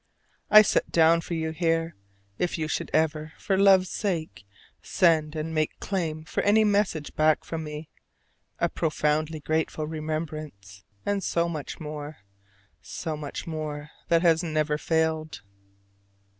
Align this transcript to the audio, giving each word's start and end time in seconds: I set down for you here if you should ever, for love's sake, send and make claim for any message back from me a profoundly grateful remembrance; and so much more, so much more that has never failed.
I 0.49 0.63
set 0.63 0.91
down 0.91 1.21
for 1.21 1.35
you 1.35 1.51
here 1.51 1.95
if 2.39 2.57
you 2.57 2.67
should 2.67 2.89
ever, 2.91 3.33
for 3.37 3.55
love's 3.55 3.91
sake, 3.91 4.45
send 4.81 5.35
and 5.35 5.53
make 5.53 5.79
claim 5.79 6.25
for 6.25 6.41
any 6.41 6.63
message 6.63 7.15
back 7.15 7.43
from 7.45 7.63
me 7.63 7.87
a 8.57 8.67
profoundly 8.67 9.39
grateful 9.41 9.85
remembrance; 9.85 10.83
and 11.05 11.23
so 11.23 11.47
much 11.47 11.79
more, 11.79 12.17
so 12.81 13.15
much 13.15 13.45
more 13.45 13.91
that 14.07 14.23
has 14.23 14.41
never 14.41 14.79
failed. 14.79 15.43